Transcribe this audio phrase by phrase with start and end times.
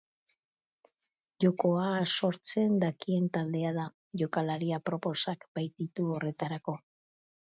[1.43, 3.85] Jokoa sortzen dakien taldea da,
[4.23, 6.79] jokalari aproposak baititu horretarako.